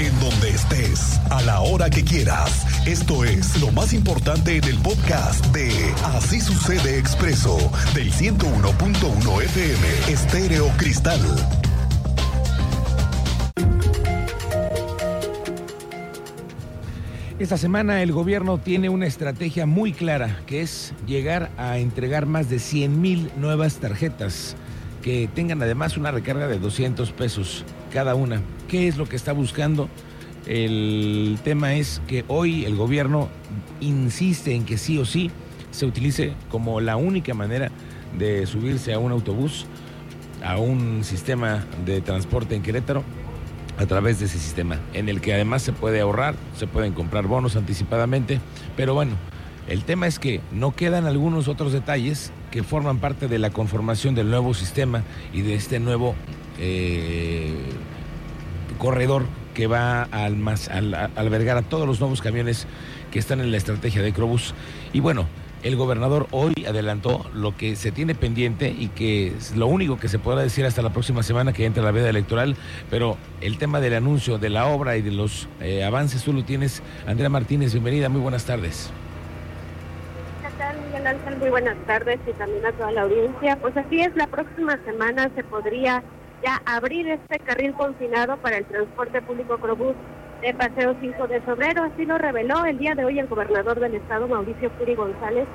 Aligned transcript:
En 0.00 0.18
donde 0.18 0.50
estés, 0.50 1.20
a 1.30 1.40
la 1.42 1.60
hora 1.60 1.88
que 1.88 2.02
quieras. 2.02 2.66
Esto 2.84 3.24
es 3.24 3.60
lo 3.60 3.70
más 3.70 3.92
importante 3.92 4.56
en 4.56 4.64
el 4.64 4.76
podcast 4.78 5.46
de 5.54 5.70
Así 6.16 6.40
sucede 6.40 6.98
expreso 6.98 7.56
del 7.94 8.12
101.1 8.12 9.42
FM 9.42 10.12
Estéreo 10.12 10.68
Cristal. 10.78 11.20
Esta 17.38 17.56
semana 17.56 18.02
el 18.02 18.10
gobierno 18.10 18.58
tiene 18.58 18.88
una 18.88 19.06
estrategia 19.06 19.64
muy 19.64 19.92
clara, 19.92 20.40
que 20.46 20.62
es 20.62 20.92
llegar 21.06 21.50
a 21.56 21.78
entregar 21.78 22.26
más 22.26 22.50
de 22.50 22.58
100 22.58 23.00
mil 23.00 23.30
nuevas 23.36 23.76
tarjetas 23.76 24.56
que 25.04 25.28
tengan 25.28 25.60
además 25.60 25.98
una 25.98 26.10
recarga 26.10 26.48
de 26.48 26.58
200 26.58 27.12
pesos 27.12 27.62
cada 27.92 28.14
una. 28.14 28.40
¿Qué 28.68 28.88
es 28.88 28.96
lo 28.96 29.06
que 29.06 29.16
está 29.16 29.34
buscando? 29.34 29.90
El 30.46 31.38
tema 31.44 31.74
es 31.74 32.00
que 32.06 32.24
hoy 32.26 32.64
el 32.64 32.74
gobierno 32.74 33.28
insiste 33.82 34.54
en 34.54 34.64
que 34.64 34.78
sí 34.78 34.96
o 34.96 35.04
sí 35.04 35.30
se 35.72 35.84
utilice 35.84 36.32
como 36.50 36.80
la 36.80 36.96
única 36.96 37.34
manera 37.34 37.70
de 38.18 38.46
subirse 38.46 38.94
a 38.94 38.98
un 38.98 39.12
autobús, 39.12 39.66
a 40.42 40.56
un 40.56 41.04
sistema 41.04 41.66
de 41.84 42.00
transporte 42.00 42.54
en 42.54 42.62
Querétaro, 42.62 43.04
a 43.76 43.84
través 43.84 44.20
de 44.20 44.24
ese 44.24 44.38
sistema, 44.38 44.80
en 44.94 45.10
el 45.10 45.20
que 45.20 45.34
además 45.34 45.60
se 45.60 45.74
puede 45.74 46.00
ahorrar, 46.00 46.34
se 46.56 46.66
pueden 46.66 46.94
comprar 46.94 47.26
bonos 47.26 47.56
anticipadamente, 47.56 48.40
pero 48.74 48.94
bueno, 48.94 49.12
el 49.68 49.84
tema 49.84 50.06
es 50.06 50.18
que 50.18 50.40
no 50.50 50.74
quedan 50.74 51.04
algunos 51.04 51.46
otros 51.46 51.74
detalles 51.74 52.32
que 52.54 52.62
forman 52.62 52.98
parte 52.98 53.26
de 53.26 53.40
la 53.40 53.50
conformación 53.50 54.14
del 54.14 54.30
nuevo 54.30 54.54
sistema 54.54 55.02
y 55.32 55.42
de 55.42 55.56
este 55.56 55.80
nuevo 55.80 56.14
eh, 56.60 57.52
corredor 58.78 59.26
que 59.54 59.66
va 59.66 60.04
a, 60.04 60.26
albergar 61.16 61.56
a 61.56 61.62
todos 61.62 61.84
los 61.84 61.98
nuevos 61.98 62.22
camiones 62.22 62.68
que 63.10 63.18
están 63.18 63.40
en 63.40 63.50
la 63.50 63.56
estrategia 63.56 64.02
de 64.02 64.12
Crobus. 64.12 64.54
Y 64.92 65.00
bueno, 65.00 65.26
el 65.64 65.74
gobernador 65.74 66.28
hoy 66.30 66.54
adelantó 66.64 67.28
lo 67.34 67.56
que 67.56 67.74
se 67.74 67.90
tiene 67.90 68.14
pendiente 68.14 68.68
y 68.70 68.86
que 68.86 69.34
es 69.36 69.56
lo 69.56 69.66
único 69.66 69.98
que 69.98 70.06
se 70.06 70.20
podrá 70.20 70.42
decir 70.42 70.64
hasta 70.64 70.80
la 70.80 70.92
próxima 70.92 71.24
semana 71.24 71.52
que 71.52 71.66
entre 71.66 71.82
la 71.82 71.90
veda 71.90 72.08
electoral, 72.08 72.54
pero 72.88 73.18
el 73.40 73.58
tema 73.58 73.80
del 73.80 73.94
anuncio 73.94 74.38
de 74.38 74.50
la 74.50 74.66
obra 74.66 74.96
y 74.96 75.02
de 75.02 75.10
los 75.10 75.48
eh, 75.60 75.82
avances 75.82 76.22
tú 76.22 76.32
lo 76.32 76.44
tienes. 76.44 76.84
Andrea 77.04 77.30
Martínez, 77.30 77.72
bienvenida, 77.72 78.08
muy 78.08 78.20
buenas 78.20 78.44
tardes. 78.44 78.92
Muy 81.38 81.50
buenas 81.50 81.76
tardes 81.86 82.20
y 82.26 82.32
también 82.32 82.64
a 82.64 82.72
toda 82.72 82.92
la 82.92 83.02
audiencia. 83.02 83.56
Pues 83.56 83.76
así 83.76 84.00
es, 84.00 84.14
la 84.14 84.26
próxima 84.26 84.78
semana 84.84 85.30
se 85.34 85.42
podría 85.44 86.02
ya 86.42 86.60
abrir 86.64 87.08
este 87.08 87.38
carril 87.40 87.72
confinado 87.74 88.36
para 88.36 88.58
el 88.58 88.64
transporte 88.66 89.20
público 89.22 89.58
Crobús 89.58 89.94
de 90.42 90.54
Paseo 90.54 90.94
5 91.00 91.26
de 91.26 91.40
Febrero. 91.40 91.84
Así 91.84 92.04
lo 92.04 92.18
reveló 92.18 92.64
el 92.64 92.78
día 92.78 92.94
de 92.94 93.04
hoy 93.04 93.18
el 93.18 93.26
gobernador 93.26 93.80
del 93.80 93.94
estado, 93.94 94.28
Mauricio 94.28 94.70
Curi 94.72 94.94
González. 94.94 95.46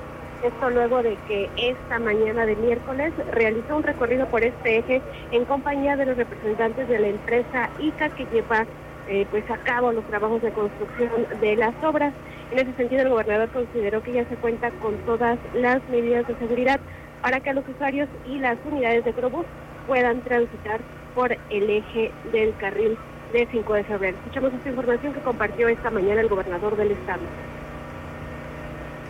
Esto 0.44 0.70
luego 0.70 1.02
de 1.04 1.18
que 1.28 1.50
esta 1.58 2.00
mañana 2.00 2.46
de 2.46 2.56
miércoles 2.56 3.14
realizó 3.32 3.78
un 3.78 3.84
recorrido 3.84 4.26
por 4.28 4.44
este 4.44 4.80
eje 4.80 5.02
en 5.32 5.46
compañía 5.46 5.96
de 5.96 6.06
los 6.06 6.18
representantes 6.18 6.88
de 6.88 7.00
la 7.00 7.08
empresa 7.08 7.70
ICA 7.80 8.10
que 8.10 8.26
lleva 8.26 8.66
eh, 9.08 9.26
pues 9.32 9.50
a 9.50 9.58
cabo 9.58 9.92
los 9.92 10.06
trabajos 10.06 10.42
de 10.42 10.52
construcción 10.52 11.10
de 11.42 11.56
las 11.56 11.74
obras. 11.84 12.14
En 12.52 12.60
ese 12.60 12.74
sentido, 12.74 13.04
el 13.04 13.10
gobernador 13.10 13.50
consideró 13.50 14.02
que 14.02 14.14
ya 14.14 14.26
se 14.26 14.36
cuenta 14.36 14.72
con 14.72 14.96
todas 15.06 15.38
las 15.54 15.88
medidas 15.90 16.28
de 16.28 16.36
seguridad 16.38 16.80
para 17.22 17.40
que 17.42 17.54
los 17.54 17.68
usuarios 17.68 18.10
y 18.28 18.40
las 18.40 18.58
unidades 18.66 19.06
de 19.06 19.14
Crobús 19.14 19.46
puedan 19.88 20.22
transitar 20.22 20.80
por 21.14 21.32
el 21.32 21.70
eje 21.70 22.12
del 22.32 22.56
carril 22.58 22.98
de 23.34 23.48
5 23.52 23.74
de 23.74 23.84
febrero. 23.84 24.18
Escuchamos 24.18 24.54
esta 24.54 24.70
información 24.70 25.14
que 25.14 25.20
compartió 25.20 25.68
esta 25.68 25.92
mañana 25.92 26.22
el 26.22 26.28
gobernador 26.28 26.76
del 26.76 26.92
estado. 26.92 27.22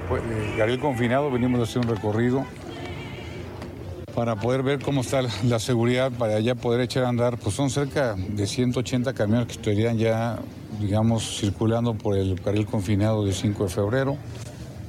Pues, 0.09 0.22
el 0.24 0.58
carril 0.58 0.80
confinado, 0.80 1.31
venimos 1.31 1.62
a 1.62 1.64
hacer 1.64 1.81
un 1.81 1.96
recorrido 1.96 2.46
para 4.16 4.36
poder 4.36 4.64
ver 4.64 4.80
cómo 4.80 5.02
está 5.02 5.22
la 5.44 5.59
seguridad, 5.59 6.12
para 6.12 6.40
ya 6.40 6.56
poder 6.56 6.81
echar 6.81 7.03
a 7.03 7.09
andar. 7.09 7.38
Pues 7.38 7.56
son 7.56 7.70
cerca 7.70 8.16
de 8.16 8.47
180 8.47 9.14
camiones 9.14 9.47
que 9.47 9.53
estarían 9.53 9.97
ya 9.97 10.40
digamos, 10.80 11.40
circulando 11.40 11.94
por 11.94 12.18
el 12.18 12.40
carril 12.42 12.66
confinado 12.66 13.25
de 13.25 13.34
5 13.34 13.64
de 13.64 13.69
febrero. 13.69 14.18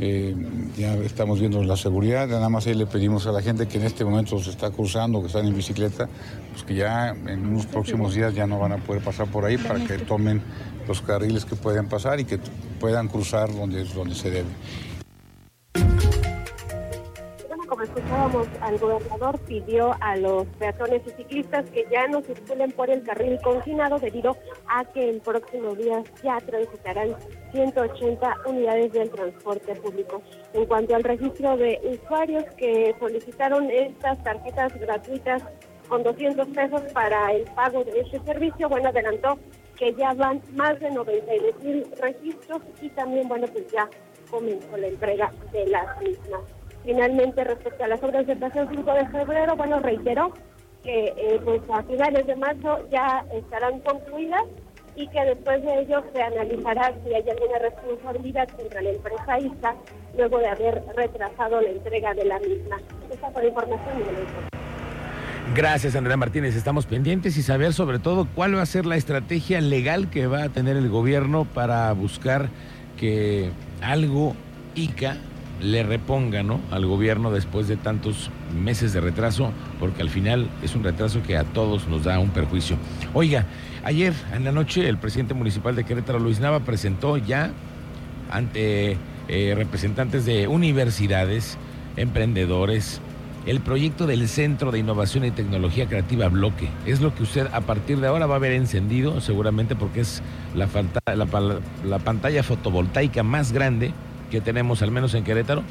Eh, 0.02 0.34
ya 0.78 0.94
estamos 0.94 1.40
viendo 1.40 1.62
la 1.62 1.76
seguridad, 1.76 2.26
nada 2.26 2.48
más 2.48 2.66
ahí 2.66 2.74
le 2.74 2.86
pedimos 2.86 3.26
a 3.26 3.32
la 3.32 3.42
gente 3.42 3.68
que 3.68 3.76
en 3.76 3.84
este 3.84 4.02
momento 4.02 4.38
se 4.38 4.48
está 4.48 4.70
cruzando, 4.70 5.20
que 5.20 5.26
están 5.26 5.46
en 5.46 5.54
bicicleta, 5.54 6.08
pues 6.52 6.62
que 6.64 6.74
ya 6.74 7.10
en 7.10 7.46
unos 7.46 7.66
próximos 7.66 8.14
días 8.14 8.34
ya 8.34 8.46
no 8.46 8.58
van 8.58 8.72
a 8.72 8.78
poder 8.78 9.02
pasar 9.02 9.26
por 9.26 9.44
ahí 9.44 9.58
para 9.58 9.84
que 9.84 9.98
tomen 9.98 10.40
los 10.88 11.02
carriles 11.02 11.44
que 11.44 11.54
pueden 11.54 11.86
pasar 11.86 12.18
y 12.18 12.24
que 12.24 12.38
puedan 12.78 13.08
cruzar 13.08 13.54
donde, 13.54 13.84
donde 13.84 14.14
se 14.14 14.30
debe 14.30 14.48
como 17.80 17.98
escuchábamos, 17.98 18.48
al 18.60 18.78
gobernador 18.78 19.38
pidió 19.40 19.96
a 20.00 20.16
los 20.16 20.46
peatones 20.58 21.02
y 21.06 21.10
ciclistas 21.10 21.64
que 21.70 21.86
ya 21.90 22.06
no 22.08 22.20
circulen 22.20 22.72
por 22.72 22.90
el 22.90 23.02
carril 23.02 23.38
confinado 23.42 23.98
debido 23.98 24.36
a 24.66 24.84
que 24.84 25.08
en 25.08 25.20
próximos 25.20 25.78
días 25.78 26.04
ya 26.22 26.38
transitarán 26.40 27.16
180 27.52 28.36
unidades 28.46 28.92
del 28.92 29.10
transporte 29.10 29.74
público. 29.76 30.20
En 30.52 30.66
cuanto 30.66 30.94
al 30.94 31.04
registro 31.04 31.56
de 31.56 31.80
usuarios 32.02 32.44
que 32.56 32.94
solicitaron 32.98 33.70
estas 33.70 34.22
tarjetas 34.22 34.78
gratuitas 34.78 35.42
con 35.88 36.02
200 36.02 36.48
pesos 36.48 36.82
para 36.92 37.32
el 37.32 37.44
pago 37.52 37.82
de 37.84 38.00
este 38.00 38.20
servicio, 38.20 38.68
bueno, 38.68 38.90
adelantó 38.90 39.38
que 39.78 39.94
ya 39.94 40.12
van 40.12 40.42
más 40.52 40.78
de 40.80 40.90
92 40.90 41.62
mil 41.62 41.86
registros 41.98 42.60
y 42.82 42.90
también, 42.90 43.26
bueno, 43.26 43.46
pues 43.46 43.66
ya 43.72 43.88
comenzó 44.30 44.76
la 44.76 44.88
entrega 44.88 45.32
de 45.52 45.66
las 45.68 45.98
mismas. 46.02 46.59
Finalmente, 46.84 47.44
respecto 47.44 47.84
a 47.84 47.88
las 47.88 48.02
obras 48.02 48.26
de 48.26 48.36
Paseo 48.36 48.66
5 48.70 48.92
de 48.92 49.08
febrero, 49.08 49.56
bueno, 49.56 49.80
reiteró 49.80 50.32
que 50.82 51.12
eh, 51.16 51.40
pues 51.44 51.60
a 51.72 51.82
finales 51.82 52.26
de 52.26 52.36
marzo 52.36 52.78
ya 52.90 53.24
estarán 53.34 53.80
concluidas 53.80 54.44
y 54.96 55.06
que 55.08 55.24
después 55.24 55.62
de 55.62 55.80
ello 55.82 56.02
se 56.12 56.22
analizará 56.22 56.92
si 57.04 57.14
hay 57.14 57.28
alguna 57.28 57.58
responsabilidad 57.58 58.48
contra 58.48 58.82
la 58.82 58.90
empresa 58.90 59.38
ISA 59.38 59.74
luego 60.16 60.38
de 60.38 60.48
haber 60.48 60.82
retrasado 60.96 61.60
la 61.60 61.70
entrega 61.70 62.14
de 62.14 62.24
la 62.24 62.38
misma. 62.40 62.78
Esta 63.10 63.30
fue 63.30 63.42
la 63.42 63.48
información 63.48 64.00
y 64.00 64.50
Gracias, 65.54 65.96
Andrea 65.96 66.16
Martínez. 66.16 66.54
Estamos 66.54 66.86
pendientes 66.86 67.36
y 67.36 67.42
saber 67.42 67.72
sobre 67.72 67.98
todo 67.98 68.28
cuál 68.34 68.56
va 68.56 68.62
a 68.62 68.66
ser 68.66 68.86
la 68.86 68.96
estrategia 68.96 69.60
legal 69.60 70.08
que 70.08 70.26
va 70.26 70.44
a 70.44 70.48
tener 70.48 70.76
el 70.76 70.88
gobierno 70.88 71.44
para 71.44 71.92
buscar 71.92 72.48
que 72.96 73.50
algo 73.82 74.34
ICA 74.76 75.16
le 75.60 75.82
reponga 75.82 76.42
¿no? 76.42 76.60
al 76.70 76.86
gobierno 76.86 77.30
después 77.30 77.68
de 77.68 77.76
tantos 77.76 78.30
meses 78.58 78.92
de 78.92 79.00
retraso, 79.00 79.52
porque 79.78 80.02
al 80.02 80.10
final 80.10 80.48
es 80.62 80.74
un 80.74 80.82
retraso 80.82 81.22
que 81.22 81.36
a 81.36 81.44
todos 81.44 81.88
nos 81.88 82.04
da 82.04 82.18
un 82.18 82.30
perjuicio. 82.30 82.76
Oiga, 83.14 83.46
ayer 83.84 84.14
en 84.34 84.44
la 84.44 84.52
noche 84.52 84.88
el 84.88 84.98
presidente 84.98 85.34
municipal 85.34 85.76
de 85.76 85.84
Querétaro, 85.84 86.18
Luis 86.18 86.40
Nava, 86.40 86.60
presentó 86.60 87.16
ya 87.16 87.50
ante 88.30 88.96
eh, 89.28 89.54
representantes 89.56 90.24
de 90.24 90.48
universidades, 90.48 91.58
emprendedores, 91.96 93.00
el 93.46 93.60
proyecto 93.60 94.06
del 94.06 94.28
Centro 94.28 94.70
de 94.70 94.78
Innovación 94.78 95.24
y 95.24 95.30
Tecnología 95.30 95.86
Creativa 95.86 96.28
Bloque. 96.28 96.68
Es 96.86 97.00
lo 97.00 97.14
que 97.14 97.22
usted 97.22 97.48
a 97.52 97.62
partir 97.62 97.98
de 97.98 98.06
ahora 98.06 98.26
va 98.26 98.36
a 98.36 98.38
ver 98.38 98.52
encendido, 98.52 99.20
seguramente 99.20 99.74
porque 99.76 100.00
es 100.00 100.22
la, 100.54 100.68
la 101.84 101.98
pantalla 101.98 102.42
fotovoltaica 102.42 103.22
más 103.22 103.52
grande 103.52 103.92
que 104.30 104.40
tenemos, 104.40 104.82
al 104.82 104.90
menos 104.90 105.14
en 105.14 105.24
Querétaro, 105.24 105.62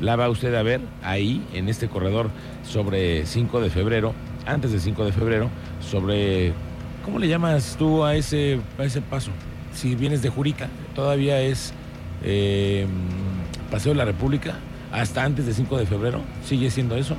la 0.00 0.16
va 0.16 0.28
usted 0.28 0.54
a 0.54 0.62
ver 0.62 0.80
ahí, 1.02 1.44
en 1.54 1.68
este 1.68 1.88
corredor, 1.88 2.30
sobre 2.64 3.26
5 3.26 3.60
de 3.60 3.70
febrero, 3.70 4.14
antes 4.46 4.72
del 4.72 4.80
5 4.80 5.04
de 5.04 5.12
febrero, 5.12 5.50
sobre, 5.80 6.52
¿cómo 7.04 7.18
le 7.18 7.28
llamas 7.28 7.76
tú 7.78 8.04
a 8.04 8.16
ese, 8.16 8.60
a 8.78 8.84
ese 8.84 9.00
paso? 9.00 9.30
Si 9.72 9.94
vienes 9.94 10.22
de 10.22 10.30
Jurica, 10.30 10.68
todavía 10.94 11.40
es 11.40 11.72
eh, 12.22 12.86
Paseo 13.70 13.92
de 13.92 13.98
la 13.98 14.04
República, 14.04 14.54
hasta 14.92 15.24
antes 15.24 15.46
del 15.46 15.54
5 15.54 15.78
de 15.78 15.86
febrero, 15.86 16.20
sigue 16.44 16.70
siendo 16.70 16.96
eso. 16.96 17.16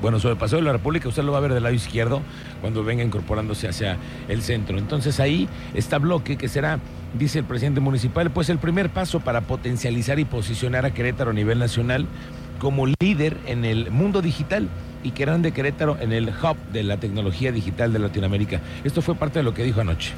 Bueno, 0.00 0.18
sobre 0.18 0.34
Paseo 0.34 0.58
de 0.58 0.64
la 0.64 0.72
República 0.72 1.08
usted 1.08 1.22
lo 1.22 1.30
va 1.30 1.38
a 1.38 1.42
ver 1.42 1.54
del 1.54 1.62
lado 1.62 1.74
izquierdo 1.74 2.22
cuando 2.62 2.82
venga 2.82 3.04
incorporándose 3.04 3.68
hacia 3.68 3.98
el 4.28 4.40
centro. 4.40 4.78
Entonces 4.78 5.20
ahí 5.20 5.46
está 5.74 5.98
bloque 5.98 6.38
que 6.38 6.48
será, 6.48 6.80
dice 7.18 7.40
el 7.40 7.44
presidente 7.44 7.80
municipal, 7.80 8.30
pues 8.30 8.48
el 8.48 8.58
primer 8.58 8.88
paso 8.88 9.20
para 9.20 9.42
potencializar 9.42 10.18
y 10.18 10.24
posicionar 10.24 10.86
a 10.86 10.94
Querétaro 10.94 11.32
a 11.32 11.34
nivel 11.34 11.58
nacional 11.58 12.06
como 12.58 12.86
líder 12.86 13.36
en 13.46 13.66
el 13.66 13.90
mundo 13.90 14.22
digital 14.22 14.68
y 15.02 15.10
que 15.10 15.24
eran 15.24 15.42
de 15.42 15.52
Querétaro 15.52 15.98
en 16.00 16.12
el 16.12 16.28
hub 16.28 16.56
de 16.72 16.84
la 16.84 16.98
tecnología 16.98 17.52
digital 17.52 17.92
de 17.92 17.98
Latinoamérica. 17.98 18.60
Esto 18.84 19.02
fue 19.02 19.16
parte 19.16 19.40
de 19.40 19.42
lo 19.42 19.52
que 19.52 19.64
dijo 19.64 19.80
anoche. 19.80 20.12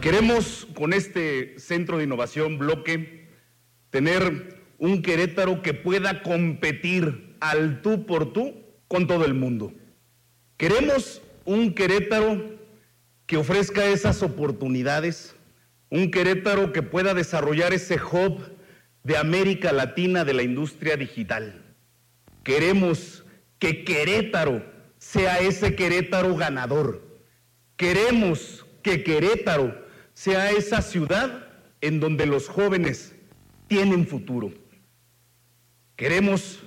Queremos 0.00 0.66
con 0.74 0.92
este 0.92 1.58
centro 1.60 1.98
de 1.98 2.04
innovación 2.04 2.58
bloque 2.58 3.28
tener 3.90 4.64
un 4.78 5.02
Querétaro 5.02 5.62
que 5.62 5.74
pueda 5.74 6.22
competir 6.22 7.36
al 7.40 7.82
tú 7.82 8.04
por 8.06 8.32
tú 8.32 8.61
con 8.92 9.06
todo 9.06 9.24
el 9.24 9.32
mundo. 9.32 9.72
Queremos 10.58 11.22
un 11.46 11.72
Querétaro 11.72 12.58
que 13.24 13.38
ofrezca 13.38 13.86
esas 13.86 14.22
oportunidades, 14.22 15.34
un 15.88 16.10
Querétaro 16.10 16.74
que 16.74 16.82
pueda 16.82 17.14
desarrollar 17.14 17.72
ese 17.72 17.98
hub 17.98 18.42
de 19.02 19.16
América 19.16 19.72
Latina 19.72 20.26
de 20.26 20.34
la 20.34 20.42
industria 20.42 20.98
digital. 20.98 21.64
Queremos 22.44 23.24
que 23.58 23.82
Querétaro 23.82 24.62
sea 24.98 25.40
ese 25.40 25.74
Querétaro 25.74 26.36
ganador. 26.36 27.00
Queremos 27.78 28.66
que 28.82 29.02
Querétaro 29.02 29.74
sea 30.12 30.50
esa 30.50 30.82
ciudad 30.82 31.48
en 31.80 31.98
donde 31.98 32.26
los 32.26 32.46
jóvenes 32.46 33.14
tienen 33.68 34.06
futuro. 34.06 34.52
Queremos 35.96 36.62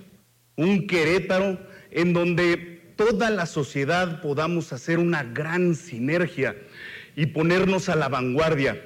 un 0.56 0.88
Querétaro 0.88 1.75
en 1.92 2.14
donde 2.14 2.94
toda 2.96 3.30
la 3.30 3.46
sociedad 3.46 4.22
podamos 4.22 4.74
hacer 4.74 5.00
una 5.00 5.24
gran 5.24 5.76
sinergia 5.76 6.56
y 7.16 7.28
ponernos 7.28 7.90
a 7.90 7.96
la 7.96 8.10
vanguardia, 8.10 8.84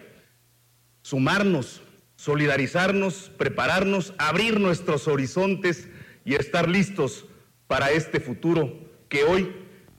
sumarnos, 1.02 1.82
solidarizarnos, 2.16 3.32
prepararnos, 3.38 4.14
abrir 4.18 4.60
nuestros 4.60 5.08
horizontes 5.08 5.88
y 6.26 6.36
estar 6.36 6.68
listos 6.68 7.26
para 7.68 7.92
este 7.92 8.20
futuro 8.20 8.78
que 9.08 9.24
hoy 9.24 9.52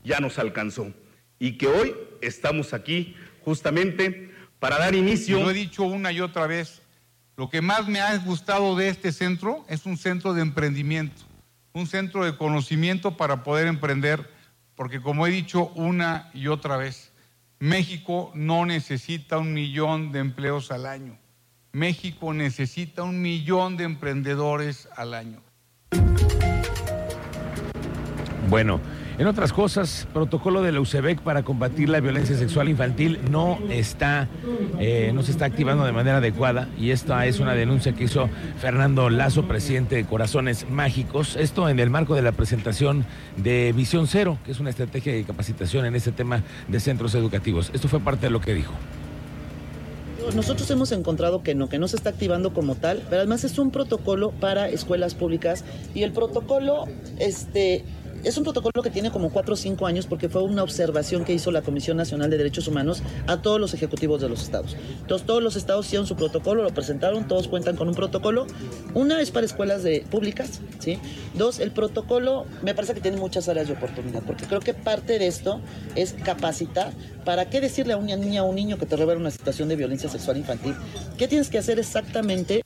ya 0.05 0.21
nos 0.21 0.39
alcanzó 0.39 0.93
y 1.39 1.57
que 1.57 1.67
hoy 1.67 1.95
estamos 2.21 2.75
aquí 2.75 3.17
justamente 3.43 4.31
para 4.59 4.79
dar 4.79 4.95
inicio. 4.95 5.41
Lo 5.41 5.51
he 5.51 5.55
dicho 5.55 5.83
una 5.85 6.13
y 6.13 6.21
otra 6.21 6.47
vez, 6.47 6.83
lo 7.37 7.49
que 7.49 7.63
más 7.63 7.89
me 7.89 8.01
ha 8.01 8.17
gustado 8.19 8.77
de 8.77 8.89
este 8.89 9.13
centro 9.13 9.65
es 9.69 9.87
un 9.87 9.97
centro 9.97 10.35
de 10.35 10.43
emprendimiento, 10.43 11.23
un 11.73 11.87
centro 11.87 12.25
de 12.25 12.37
conocimiento 12.37 13.17
para 13.17 13.43
poder 13.43 13.67
emprender, 13.67 14.29
porque 14.75 15.01
como 15.01 15.27
he 15.27 15.31
dicho 15.31 15.69
una 15.75 16.31
y 16.35 16.49
otra 16.49 16.77
vez, 16.77 17.13
México 17.59 18.33
no 18.35 18.65
necesita 18.67 19.39
un 19.39 19.53
millón 19.53 20.13
de 20.13 20.21
empleos 20.21 20.71
al 20.71 20.87
año. 20.87 21.19
México 21.73 22.33
necesita 22.33 23.03
un 23.03 23.23
millón 23.23 23.77
de 23.77 23.85
emprendedores 23.85 24.89
al 24.97 25.15
año. 25.15 25.43
Bueno, 28.51 28.81
en 29.17 29.29
otras 29.29 29.53
cosas, 29.53 30.09
protocolo 30.13 30.61
de 30.61 30.73
la 30.73 30.81
UCEBEC 30.81 31.21
para 31.21 31.45
combatir 31.45 31.89
la 31.89 32.01
violencia 32.01 32.37
sexual 32.37 32.69
infantil 32.69 33.21
no 33.31 33.61
está, 33.71 34.27
eh, 34.81 35.13
no 35.15 35.23
se 35.23 35.31
está 35.31 35.45
activando 35.45 35.85
de 35.85 35.93
manera 35.93 36.17
adecuada 36.17 36.69
y 36.77 36.91
esta 36.91 37.25
es 37.27 37.39
una 37.39 37.55
denuncia 37.55 37.93
que 37.93 38.03
hizo 38.03 38.29
Fernando 38.59 39.09
Lazo, 39.09 39.45
presidente 39.45 39.95
de 39.95 40.05
Corazones 40.05 40.69
Mágicos. 40.69 41.37
Esto 41.37 41.69
en 41.69 41.79
el 41.79 41.91
marco 41.91 42.17
de 42.17 42.23
la 42.23 42.33
presentación 42.33 43.07
de 43.37 43.73
Visión 43.73 44.09
Cero, 44.09 44.37
que 44.45 44.51
es 44.51 44.59
una 44.59 44.71
estrategia 44.71 45.13
de 45.13 45.23
capacitación 45.23 45.87
en 45.87 45.95
este 45.95 46.11
tema 46.11 46.43
de 46.67 46.81
centros 46.81 47.15
educativos. 47.15 47.71
Esto 47.73 47.87
fue 47.87 48.01
parte 48.01 48.27
de 48.27 48.31
lo 48.31 48.41
que 48.41 48.53
dijo 48.53 48.73
nosotros 50.35 50.71
hemos 50.71 50.93
encontrado 50.93 51.43
que 51.43 51.55
no, 51.55 51.69
que 51.69 51.79
no 51.79 51.89
se 51.89 51.97
está 51.97 52.11
activando 52.11 52.53
como 52.53 52.75
tal, 52.75 53.03
pero 53.09 53.23
además 53.23 53.45
es 53.45 53.59
un 53.59 53.71
protocolo 53.71 54.31
para 54.33 54.69
escuelas 54.69 55.15
públicas 55.15 55.65
y 55.95 56.03
el 56.03 56.13
protocolo, 56.13 56.87
este, 57.19 57.85
es 58.25 58.37
un 58.37 58.45
protocolo 58.45 58.83
que 58.83 58.91
tiene 58.91 59.11
como 59.11 59.31
cuatro 59.31 59.55
o 59.55 59.57
cinco 59.57 59.87
años 59.87 60.07
porque 60.07 60.29
fue 60.29 60.43
una 60.43 60.63
observación 60.63 61.25
que 61.25 61.33
hizo 61.33 61.51
la 61.51 61.63
Comisión 61.63 61.97
Nacional 61.97 62.31
de 62.31 62.37
Derechos 62.37 62.69
Humanos 62.69 63.03
a 63.27 63.41
todos 63.41 63.61
los 63.61 63.75
ejecutivos 63.75 64.21
de 64.21 64.29
los 64.29 64.43
estados. 64.43 64.77
Entonces 65.01 65.27
todos 65.27 65.43
los 65.43 65.57
estados 65.57 65.87
hicieron 65.87 66.07
su 66.07 66.17
protocolo, 66.17 66.63
lo 66.63 66.75
presentaron, 66.75 67.27
todos 67.27 67.49
cuentan 67.49 67.77
con 67.77 67.89
un 67.89 67.95
protocolo. 67.95 68.47
Una 68.95 69.21
es 69.21 69.31
para 69.31 69.47
escuelas 69.47 69.83
públicas, 70.11 70.61
¿sí? 70.79 70.99
Dos, 71.35 71.61
el 71.61 71.71
protocolo 71.71 72.47
me 72.63 72.75
parece 72.75 72.95
que 72.95 73.01
tiene 73.01 73.17
muchas 73.17 73.49
áreas 73.49 73.69
de 73.69 73.75
oportunidad 73.75 74.23
porque 74.23 74.47
creo 74.47 74.61
que 74.61 74.75
parte 74.75 75.19
de 75.19 75.27
esto 75.27 75.61
es 75.95 76.13
capacitar 76.13 76.93
para 77.25 77.49
qué 77.49 77.61
decirle 77.61 77.93
a 77.93 77.97
una 77.97 78.17
niña 78.17 78.43
o 78.43 78.49
un 78.49 78.57
niño 78.57 78.79
que 78.79 78.87
te 78.87 78.97
revela 78.97 79.21
una 79.21 79.31
situación 79.31 79.69
de 79.69 79.77
violencia 79.77 80.09
sexual 80.09 80.37
infantil. 80.37 80.75
¿Qué 81.17 81.29
tienes 81.29 81.49
que 81.49 81.59
hacer 81.59 81.79
exactamente? 81.79 82.63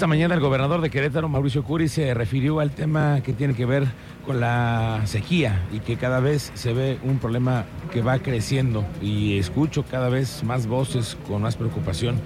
Esta 0.00 0.08
mañana 0.08 0.34
el 0.34 0.40
gobernador 0.40 0.80
de 0.80 0.88
Querétaro, 0.88 1.28
Mauricio 1.28 1.62
Curi, 1.62 1.86
se 1.86 2.14
refirió 2.14 2.60
al 2.60 2.70
tema 2.70 3.20
que 3.22 3.34
tiene 3.34 3.52
que 3.52 3.66
ver 3.66 3.84
con 4.24 4.40
la 4.40 5.02
sequía 5.04 5.60
y 5.74 5.80
que 5.80 5.98
cada 5.98 6.20
vez 6.20 6.52
se 6.54 6.72
ve 6.72 6.98
un 7.02 7.18
problema 7.18 7.66
que 7.92 8.00
va 8.00 8.18
creciendo 8.18 8.86
y 9.02 9.36
escucho 9.36 9.84
cada 9.84 10.08
vez 10.08 10.42
más 10.42 10.66
voces 10.66 11.18
con 11.28 11.42
más 11.42 11.56
preocupación. 11.56 12.18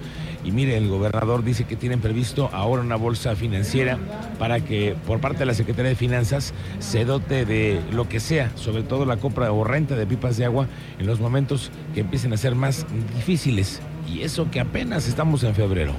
Y 0.45 0.51
mire, 0.51 0.77
el 0.77 0.87
gobernador 0.87 1.43
dice 1.43 1.65
que 1.65 1.75
tienen 1.75 1.99
previsto 1.99 2.49
ahora 2.53 2.81
una 2.81 2.95
bolsa 2.95 3.35
financiera 3.35 3.99
para 4.39 4.61
que 4.61 4.95
por 5.05 5.19
parte 5.19 5.39
de 5.39 5.47
la 5.47 5.53
Secretaría 5.53 5.89
de 5.89 5.97
Finanzas 5.97 6.53
se 6.79 7.03
dote 7.03 7.43
de 7.43 7.81
lo 7.91 8.07
que 8.07 8.21
sea, 8.21 8.55
sobre 8.55 8.83
todo 8.83 9.05
la 9.05 9.17
compra 9.17 9.51
o 9.51 9.65
renta 9.65 9.97
de 9.97 10.07
pipas 10.07 10.37
de 10.37 10.45
agua 10.45 10.67
en 10.97 11.07
los 11.07 11.19
momentos 11.19 11.71
que 11.93 11.99
empiecen 11.99 12.31
a 12.31 12.37
ser 12.37 12.55
más 12.55 12.85
difíciles. 13.17 13.81
Y 14.07 14.21
eso 14.21 14.49
que 14.49 14.61
apenas 14.61 15.09
estamos 15.09 15.43
en 15.43 15.53
febrero. 15.53 15.91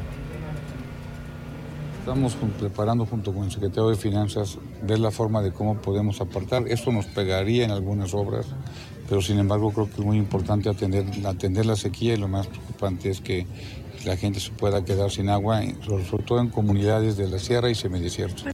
Estamos 2.06 2.36
preparando 2.60 3.04
junto 3.04 3.34
con 3.34 3.46
el 3.46 3.50
secretario 3.50 3.88
de 3.88 3.96
Finanzas 3.96 4.58
ver 4.80 5.00
la 5.00 5.10
forma 5.10 5.42
de 5.42 5.50
cómo 5.50 5.82
podemos 5.82 6.20
apartar. 6.20 6.62
Esto 6.68 6.92
nos 6.92 7.06
pegaría 7.06 7.64
en 7.64 7.72
algunas 7.72 8.14
obras, 8.14 8.46
pero 9.08 9.20
sin 9.20 9.40
embargo 9.40 9.72
creo 9.72 9.86
que 9.86 9.94
es 9.94 10.06
muy 10.06 10.16
importante 10.16 10.68
atender, 10.68 11.04
atender 11.26 11.66
la 11.66 11.74
sequía 11.74 12.14
y 12.14 12.16
lo 12.16 12.28
más 12.28 12.46
preocupante 12.46 13.10
es 13.10 13.20
que 13.20 13.44
la 14.04 14.16
gente 14.16 14.38
se 14.38 14.52
pueda 14.52 14.84
quedar 14.84 15.10
sin 15.10 15.28
agua, 15.28 15.62
sobre 15.84 16.22
todo 16.22 16.38
en 16.38 16.48
comunidades 16.48 17.16
de 17.16 17.26
la 17.26 17.40
sierra 17.40 17.70
y 17.70 17.74
semidesierto. 17.74 18.44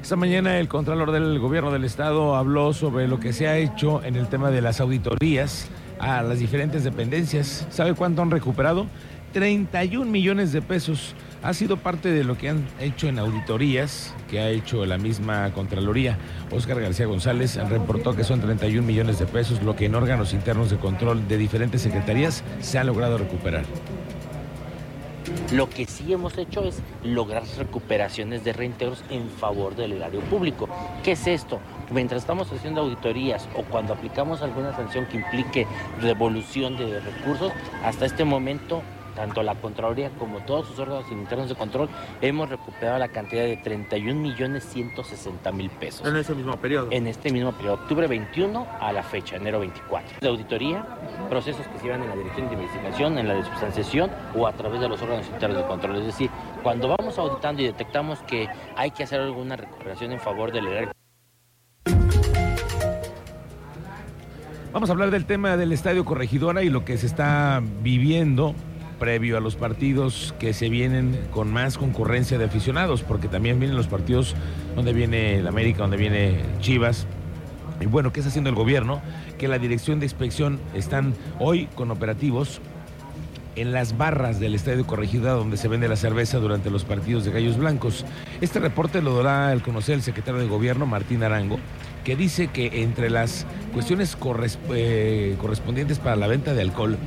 Esta 0.00 0.16
mañana 0.16 0.58
el 0.58 0.68
Contralor 0.68 1.12
del 1.12 1.38
Gobierno 1.38 1.70
del 1.70 1.84
Estado 1.84 2.34
habló 2.34 2.72
sobre 2.72 3.08
lo 3.08 3.20
que 3.20 3.34
se 3.34 3.46
ha 3.46 3.58
hecho 3.58 4.02
en 4.02 4.16
el 4.16 4.28
tema 4.28 4.50
de 4.50 4.62
las 4.62 4.80
auditorías 4.80 5.68
a 5.98 6.22
las 6.22 6.38
diferentes 6.38 6.82
dependencias. 6.82 7.66
¿Sabe 7.70 7.94
cuánto 7.94 8.22
han 8.22 8.30
recuperado? 8.30 8.86
31 9.36 10.10
millones 10.10 10.50
de 10.52 10.62
pesos. 10.62 11.14
Ha 11.42 11.52
sido 11.52 11.76
parte 11.76 12.08
de 12.08 12.24
lo 12.24 12.38
que 12.38 12.48
han 12.48 12.66
hecho 12.80 13.06
en 13.06 13.18
auditorías 13.18 14.14
que 14.30 14.40
ha 14.40 14.48
hecho 14.48 14.86
la 14.86 14.96
misma 14.96 15.52
Contraloría. 15.52 16.16
Oscar 16.50 16.80
García 16.80 17.04
González 17.04 17.56
reportó 17.68 18.16
que 18.16 18.24
son 18.24 18.40
31 18.40 18.80
millones 18.80 19.18
de 19.18 19.26
pesos, 19.26 19.62
lo 19.62 19.76
que 19.76 19.84
en 19.84 19.94
órganos 19.94 20.32
internos 20.32 20.70
de 20.70 20.78
control 20.78 21.28
de 21.28 21.36
diferentes 21.36 21.82
secretarías 21.82 22.44
se 22.60 22.78
ha 22.78 22.84
logrado 22.84 23.18
recuperar. 23.18 23.66
Lo 25.52 25.68
que 25.68 25.84
sí 25.84 26.14
hemos 26.14 26.38
hecho 26.38 26.64
es 26.64 26.78
lograr 27.04 27.42
recuperaciones 27.58 28.42
de 28.42 28.54
reintegros 28.54 29.04
en 29.10 29.28
favor 29.28 29.76
del 29.76 29.92
erario 29.92 30.20
público. 30.20 30.66
¿Qué 31.04 31.12
es 31.12 31.26
esto? 31.26 31.60
Mientras 31.90 32.22
estamos 32.22 32.50
haciendo 32.50 32.80
auditorías 32.80 33.50
o 33.54 33.64
cuando 33.64 33.92
aplicamos 33.92 34.40
alguna 34.40 34.74
sanción 34.74 35.04
que 35.04 35.18
implique 35.18 35.66
devolución 36.00 36.78
de 36.78 37.00
recursos, 37.00 37.52
hasta 37.84 38.06
este 38.06 38.24
momento 38.24 38.82
tanto 39.16 39.42
la 39.42 39.56
Contraloría 39.56 40.10
como 40.10 40.38
todos 40.40 40.68
sus 40.68 40.78
órganos 40.78 41.10
internos 41.10 41.48
de 41.48 41.56
control, 41.56 41.88
hemos 42.20 42.48
recuperado 42.48 42.98
la 42.98 43.08
cantidad 43.08 43.42
de 43.42 43.56
31 43.56 44.20
millones 44.20 44.64
160 44.64 45.50
mil 45.50 45.70
pesos. 45.70 46.06
En 46.06 46.16
ese 46.16 46.34
mismo 46.34 46.56
periodo. 46.56 46.88
En 46.92 47.08
este 47.08 47.32
mismo 47.32 47.52
periodo, 47.52 47.74
octubre 47.74 48.06
21 48.06 48.66
a 48.78 48.92
la 48.92 49.02
fecha, 49.02 49.36
enero 49.36 49.58
24. 49.58 50.18
De 50.20 50.28
auditoría, 50.28 50.86
procesos 51.28 51.66
que 51.66 51.78
se 51.78 51.84
llevan 51.84 52.02
en 52.02 52.10
la 52.10 52.16
dirección 52.16 52.48
de 52.48 52.54
investigación, 52.54 53.18
en 53.18 53.26
la 53.26 53.34
de 53.34 53.44
substanciación 53.44 54.10
o 54.36 54.46
a 54.46 54.52
través 54.52 54.80
de 54.80 54.88
los 54.88 55.02
órganos 55.02 55.26
internos 55.26 55.62
de 55.62 55.66
control. 55.66 55.96
Es 55.96 56.06
decir, 56.06 56.30
cuando 56.62 56.94
vamos 56.96 57.18
auditando 57.18 57.62
y 57.62 57.66
detectamos 57.66 58.20
que 58.20 58.48
hay 58.76 58.90
que 58.90 59.02
hacer 59.02 59.20
alguna 59.20 59.56
recuperación 59.56 60.12
en 60.12 60.20
favor 60.20 60.52
del 60.52 60.66
erario 60.68 60.92
Vamos 64.76 64.90
a 64.90 64.92
hablar 64.92 65.10
del 65.10 65.24
tema 65.24 65.56
del 65.56 65.72
Estadio 65.72 66.04
Corregidora 66.04 66.62
y 66.62 66.68
lo 66.68 66.84
que 66.84 66.98
se 66.98 67.06
está 67.06 67.62
viviendo 67.82 68.54
previo 68.98 69.36
a 69.36 69.40
los 69.40 69.56
partidos 69.56 70.34
que 70.38 70.52
se 70.52 70.68
vienen 70.68 71.18
con 71.30 71.52
más 71.52 71.78
concurrencia 71.78 72.38
de 72.38 72.44
aficionados, 72.44 73.02
porque 73.02 73.28
también 73.28 73.58
vienen 73.58 73.76
los 73.76 73.86
partidos 73.86 74.34
donde 74.74 74.92
viene 74.92 75.38
el 75.38 75.46
América, 75.46 75.82
donde 75.82 75.96
viene 75.96 76.40
Chivas. 76.60 77.06
Y 77.80 77.86
bueno, 77.86 78.12
¿qué 78.12 78.20
está 78.20 78.30
haciendo 78.30 78.50
el 78.50 78.56
gobierno? 78.56 79.02
Que 79.38 79.48
la 79.48 79.58
dirección 79.58 80.00
de 80.00 80.06
inspección 80.06 80.58
están 80.74 81.14
hoy 81.38 81.68
con 81.74 81.90
operativos 81.90 82.60
en 83.56 83.72
las 83.72 83.96
barras 83.96 84.38
del 84.38 84.54
Estadio 84.54 84.86
Corregida 84.86 85.32
donde 85.32 85.56
se 85.56 85.68
vende 85.68 85.88
la 85.88 85.96
cerveza 85.96 86.38
durante 86.38 86.70
los 86.70 86.84
partidos 86.84 87.24
de 87.24 87.32
Gallos 87.32 87.56
Blancos. 87.56 88.04
Este 88.40 88.60
reporte 88.60 89.02
lo 89.02 89.16
dará 89.16 89.48
al 89.48 89.62
conocer 89.62 89.94
el 89.94 90.02
secretario 90.02 90.40
de 90.40 90.46
Gobierno, 90.46 90.86
Martín 90.86 91.22
Arango, 91.22 91.58
que 92.04 92.16
dice 92.16 92.48
que 92.48 92.82
entre 92.82 93.10
las 93.10 93.46
cuestiones 93.72 94.16
eh, 94.74 95.36
correspondientes 95.40 95.98
para 95.98 96.16
la 96.16 96.26
venta 96.26 96.54
de 96.54 96.62
alcohol 96.62 96.98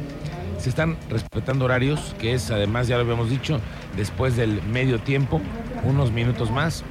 se 0.60 0.70
están 0.70 0.98
respetando 1.10 1.66
horarios, 1.66 2.16
que 2.20 2.34
es 2.34 2.52
además, 2.52 2.88
ya 2.88 2.98
lo 2.98 3.04
habíamos 3.04 3.30
dicho, 3.30 3.60
después 3.96 4.36
del 4.36 4.62
medio 4.64 5.00
tiempo, 5.00 5.42
unos 5.84 6.12
minutos 6.12 6.52
más, 6.52 6.84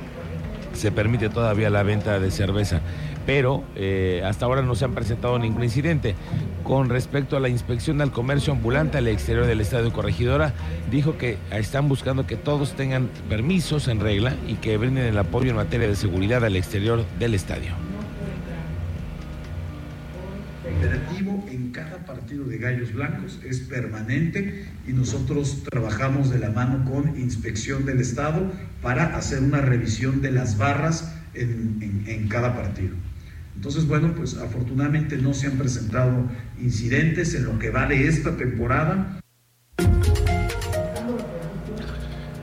se 0.72 0.90
permite 0.92 1.28
todavía 1.28 1.70
la 1.70 1.82
venta 1.82 2.18
de 2.20 2.30
cerveza, 2.30 2.80
pero 3.26 3.62
eh, 3.76 4.22
hasta 4.24 4.46
ahora 4.46 4.62
no 4.62 4.74
se 4.74 4.84
han 4.84 4.94
presentado 4.94 5.38
ningún 5.38 5.64
incidente. 5.64 6.14
Con 6.64 6.88
respecto 6.88 7.36
a 7.36 7.40
la 7.40 7.48
inspección 7.48 8.00
al 8.00 8.12
comercio 8.12 8.52
ambulante 8.52 8.98
al 8.98 9.08
exterior 9.08 9.46
del 9.46 9.60
Estadio 9.60 9.92
Corregidora, 9.92 10.52
dijo 10.90 11.16
que 11.18 11.38
están 11.50 11.88
buscando 11.88 12.26
que 12.26 12.36
todos 12.36 12.72
tengan 12.72 13.08
permisos 13.28 13.88
en 13.88 14.00
regla 14.00 14.34
y 14.46 14.54
que 14.54 14.76
brinden 14.76 15.04
el 15.04 15.18
apoyo 15.18 15.50
en 15.50 15.56
materia 15.56 15.88
de 15.88 15.96
seguridad 15.96 16.44
al 16.44 16.56
exterior 16.56 17.04
del 17.18 17.34
estadio. 17.34 17.87
Cada 21.72 22.04
partido 22.06 22.44
de 22.44 22.58
Gallos 22.58 22.92
Blancos 22.92 23.40
es 23.44 23.60
permanente 23.60 24.64
y 24.86 24.92
nosotros 24.92 25.62
trabajamos 25.70 26.30
de 26.30 26.38
la 26.38 26.50
mano 26.50 26.84
con 26.90 27.18
Inspección 27.18 27.84
del 27.86 28.00
Estado 28.00 28.52
para 28.82 29.16
hacer 29.16 29.42
una 29.42 29.60
revisión 29.60 30.20
de 30.22 30.32
las 30.32 30.58
barras 30.58 31.14
en, 31.34 31.78
en- 31.80 32.04
en 32.06 32.28
cada 32.28 32.54
partido. 32.56 32.94
Entonces, 33.56 33.86
bueno, 33.86 34.14
pues 34.14 34.36
afortunadamente 34.36 35.16
no 35.16 35.34
se 35.34 35.48
han 35.48 35.58
presentado 35.58 36.30
incidentes 36.60 37.34
en 37.34 37.44
lo 37.44 37.58
que 37.58 37.70
va 37.70 37.86
de 37.86 38.06
esta 38.06 38.36
temporada. 38.36 39.20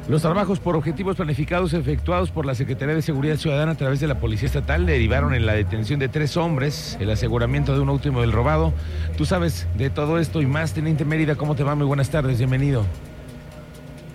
Los 0.07 0.21
trabajos 0.21 0.59
por 0.59 0.75
objetivos 0.75 1.15
planificados 1.15 1.73
efectuados 1.73 2.29
por 2.29 2.45
la 2.45 2.53
Secretaría 2.53 2.93
de 2.93 3.01
Seguridad 3.01 3.37
Ciudadana 3.37 3.71
a 3.71 3.75
través 3.75 3.99
de 3.99 4.05
la 4.05 4.19
Policía 4.19 4.45
Estatal 4.45 4.85
derivaron 4.85 5.33
en 5.33 5.47
la 5.47 5.53
detención 5.53 5.99
de 5.99 6.09
tres 6.09 6.37
hombres, 6.37 6.95
el 6.99 7.09
aseguramiento 7.09 7.73
de 7.73 7.79
un 7.79 7.89
último 7.89 8.21
del 8.21 8.31
robado. 8.31 8.71
Tú 9.17 9.25
sabes 9.25 9.65
de 9.75 9.89
todo 9.89 10.19
esto 10.19 10.43
y 10.43 10.45
más, 10.45 10.75
Teniente 10.75 11.05
Mérida, 11.05 11.33
¿cómo 11.33 11.55
te 11.55 11.63
va? 11.63 11.73
Muy 11.73 11.87
buenas 11.87 12.11
tardes, 12.11 12.37
bienvenido. 12.37 12.85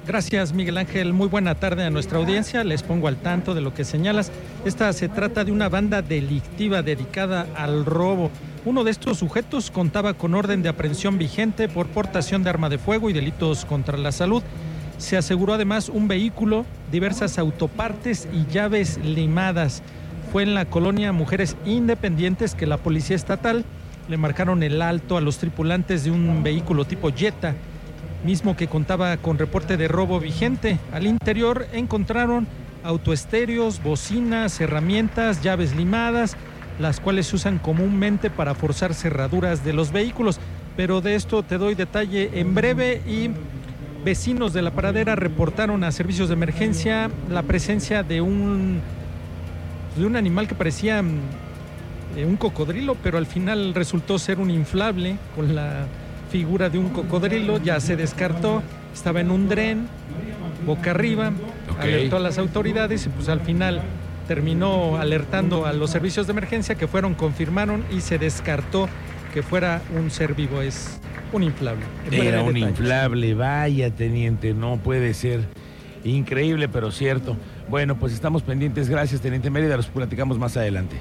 Gracias, 0.07 0.53
Miguel 0.53 0.79
Ángel. 0.79 1.13
Muy 1.13 1.27
buena 1.27 1.57
tarde 1.57 1.85
a 1.85 1.91
nuestra 1.91 2.19
audiencia. 2.19 2.63
Les 2.63 2.85
pongo 2.85 3.09
al 3.09 3.17
tanto 3.17 3.55
de 3.55 3.61
lo 3.61 3.75
que 3.75 3.85
señalas. 3.85 4.31
Esta 4.65 4.93
se 4.93 5.09
trata 5.09 5.45
de 5.45 5.51
una 5.51 5.69
banda 5.69 6.03
delictiva 6.03 6.83
dedicada 6.83 7.49
al 7.57 7.85
robo. 7.85 8.31
Uno 8.65 8.85
de 8.85 8.93
estos 8.93 9.19
sujetos 9.19 9.73
contaba 9.73 10.15
con 10.15 10.35
orden 10.35 10.63
de 10.63 10.69
aprehensión 10.69 11.19
vigente 11.19 11.69
por 11.69 11.89
portación 11.89 12.45
de 12.45 12.51
arma 12.51 12.69
de 12.69 12.79
fuego 12.79 13.11
y 13.11 13.13
delitos 13.13 13.65
contra 13.65 13.99
la 13.99 14.13
salud. 14.13 14.43
Se 15.01 15.17
aseguró 15.17 15.55
además 15.55 15.89
un 15.89 16.07
vehículo, 16.07 16.67
diversas 16.93 17.39
autopartes 17.39 18.29
y 18.33 18.47
llaves 18.53 18.99
limadas. 19.03 19.83
Fue 20.31 20.43
en 20.43 20.55
la 20.55 20.67
colonia 20.67 21.11
Mujeres 21.11 21.57
Independientes 21.65 22.55
que 22.55 22.67
la 22.67 22.77
Policía 22.77 23.17
Estatal 23.17 23.65
le 24.09 24.17
marcaron 24.19 24.63
el 24.63 24.83
alto 24.83 25.17
a 25.17 25.21
los 25.21 25.39
tripulantes 25.39 26.05
de 26.05 26.11
un 26.11 26.43
vehículo 26.43 26.85
tipo 26.85 27.11
Jetta 27.11 27.55
mismo 28.25 28.55
que 28.55 28.69
contaba 28.69 29.17
con 29.17 29.39
reporte 29.39 29.79
de 29.79 29.89
robo 29.89 30.21
vigente. 30.21 30.79
Al 30.93 31.07
interior 31.07 31.67
encontraron 31.73 32.47
autoestéreos, 32.85 33.83
bocinas, 33.83 34.61
herramientas, 34.61 35.43
llaves 35.43 35.75
limadas, 35.75 36.37
las 36.79 37.01
cuales 37.01 37.29
se 37.29 37.37
usan 37.37 37.59
comúnmente 37.59 38.31
para 38.31 38.55
forzar 38.55 38.95
cerraduras 38.95 39.65
de 39.65 39.73
los 39.73 39.93
vehículos. 39.93 40.39
Pero 40.77 41.01
de 41.01 41.15
esto 41.15 41.43
te 41.43 41.59
doy 41.59 41.75
detalle 41.75 42.31
en 42.41 42.55
breve 42.55 43.03
y 43.07 43.31
vecinos 44.05 44.53
de 44.53 44.63
la 44.63 44.71
paradera 44.71 45.15
reportaron 45.15 45.85
a 45.85 45.93
servicios 45.93 46.29
de 46.29 46.35
emergencia 46.35 47.11
la 47.29 47.43
presencia 47.43 48.03
de 48.03 48.21
un 48.21 48.81
de 49.97 50.07
un 50.07 50.17
animal 50.17 50.49
que 50.49 50.55
parecía 50.55 51.03
mm, 51.03 51.19
eh, 52.17 52.25
un 52.25 52.37
cocodrilo, 52.37 52.97
pero 53.03 53.19
al 53.19 53.27
final 53.27 53.75
resultó 53.75 54.19
ser 54.19 54.39
un 54.39 54.51
inflable 54.51 55.17
con 55.35 55.55
la 55.55 55.87
figura 56.31 56.71
de 56.71 56.79
un 56.79 56.91
cocodrilo, 56.91 57.59
ya 57.59 57.81
se 57.81 57.97
descartó, 57.97 58.63
estaba 58.95 59.21
en 59.21 59.31
un 59.31 59.49
dren, 59.49 59.89
boca 60.65 60.93
arriba, 60.93 61.33
alertó 61.79 62.17
a 62.17 62.21
las 62.21 62.39
autoridades 62.39 63.07
y 63.07 63.09
pues 63.09 63.29
al 63.29 63.41
final 63.41 63.83
terminó 64.29 64.97
alertando 64.97 65.67
a 65.67 65.73
los 65.73 65.91
servicios 65.91 66.29
de 66.29 66.33
emergencia 66.33 66.77
que 66.77 66.87
fueron, 66.87 67.15
confirmaron 67.15 67.85
y 67.91 68.01
se 68.01 68.17
descartó 68.19 68.89
que 69.35 69.43
fuera 69.43 69.83
un 69.97 70.11
ser 70.11 70.35
vivo, 70.35 70.63
es 70.63 71.00
un 71.33 71.43
inflable. 71.43 71.85
Era 72.11 72.43
un 72.43 72.55
detalles. 72.55 72.71
inflable, 72.71 73.35
vaya, 73.35 73.91
Teniente, 73.91 74.55
no 74.55 74.79
puede 74.79 75.15
ser. 75.15 75.41
Increíble, 76.05 76.69
pero 76.69 76.91
cierto. 76.91 77.37
Bueno, 77.69 77.99
pues 77.99 78.13
estamos 78.13 78.43
pendientes. 78.43 78.89
Gracias, 78.89 79.21
Teniente 79.21 79.51
Mérida. 79.51 79.77
Los 79.77 79.87
platicamos 79.87 80.39
más 80.39 80.57
adelante. 80.57 80.97